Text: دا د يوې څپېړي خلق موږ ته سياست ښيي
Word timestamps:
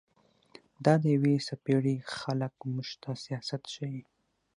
دا 0.85 0.93
د 1.03 1.03
يوې 1.15 1.35
څپېړي 1.47 1.95
خلق 2.17 2.53
موږ 2.73 2.89
ته 3.01 3.11
سياست 3.23 3.63
ښيي 3.73 4.01